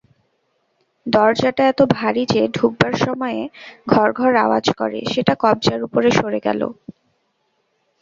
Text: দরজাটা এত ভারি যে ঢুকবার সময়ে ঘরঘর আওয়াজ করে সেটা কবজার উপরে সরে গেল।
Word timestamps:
দরজাটা 1.05 1.63
এত 1.67 1.79
ভারি 1.95 2.23
যে 2.33 2.41
ঢুকবার 2.53 2.93
সময়ে 3.05 3.41
ঘরঘর 3.87 4.31
আওয়াজ 4.45 4.65
করে 4.77 4.99
সেটা 5.13 5.33
কবজার 5.43 5.79
উপরে 5.87 6.09
সরে 6.11 6.39
গেল। 6.47 6.61